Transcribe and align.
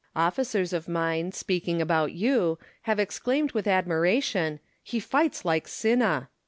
Officers 0.15 0.73
of 0.73 0.87
mine, 0.87 1.31
speaking 1.31 1.79
about 1.79 2.11
you, 2.11 2.57
have 2.89 2.99
exclaimed 2.99 3.51
with 3.51 3.67
admiration," 3.67 4.59
He 4.83 4.99
fights 4.99 5.45
like 5.45 5.67
Cinna." 5.67 6.27